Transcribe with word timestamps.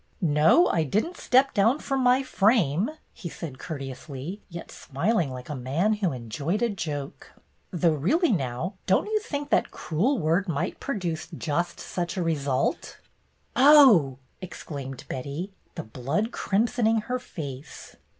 "No, 0.33 0.65
I 0.69 0.83
did 0.83 1.05
n't 1.05 1.17
step 1.17 1.53
down 1.53 1.77
from 1.77 1.99
my 2.01 2.23
frame," 2.23 2.89
he 3.13 3.29
said 3.29 3.59
courteously, 3.59 4.41
yet 4.49 4.71
smiling 4.71 5.29
like 5.31 5.47
a 5.47 5.53
man 5.53 5.93
who 5.93 6.11
enjoyed 6.11 6.63
a 6.63 6.69
joke. 6.69 7.33
"Though, 7.69 7.93
really, 7.93 8.31
now, 8.31 8.77
don't 8.87 9.05
you 9.05 9.19
think 9.19 9.51
that 9.51 9.69
cruel 9.69 10.17
word 10.17 10.47
might 10.47 10.79
produce 10.79 11.27
just 11.27 11.79
such 11.79 12.17
a 12.17 12.23
result?"" 12.23 12.97
Oh 13.55 13.93
1" 14.01 14.17
exclaimed 14.41 15.03
Betty, 15.07 15.53
the 15.75 15.83
blood 15.83 16.31
crimson 16.31 16.87
ing 16.87 17.01
her 17.01 17.19
face. 17.19 17.95